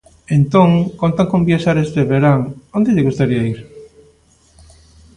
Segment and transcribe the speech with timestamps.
[0.37, 0.69] Entón
[1.01, 2.39] conta con viaxar este verán,
[2.77, 3.59] onde lle gustaría ir?